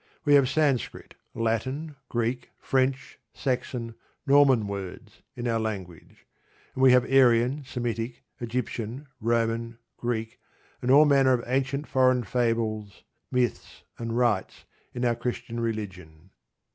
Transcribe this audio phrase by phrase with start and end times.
[0.25, 3.93] We have Sanscrit, Latin, Greek, French, Saxon,
[4.25, 6.25] Norman words in our language;
[6.73, 10.39] and we have Aryan, Semitic, Egyptian, Roman, Greek,
[10.81, 16.31] and all manner of ancient foreign fables, myths, and rites in our Christian religion.